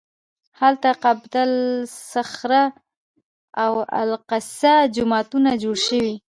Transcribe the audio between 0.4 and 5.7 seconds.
هلته قبة الصخره او الاقصی جوماتونه